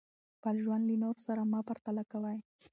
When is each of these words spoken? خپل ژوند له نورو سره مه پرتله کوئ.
خپل 0.37 0.55
ژوند 0.63 0.83
له 0.89 0.95
نورو 1.03 1.21
سره 1.27 1.41
مه 1.51 1.59
پرتله 1.69 2.03
کوئ. 2.11 2.37